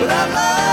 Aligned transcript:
But 0.00 0.10
I'm 0.10 0.67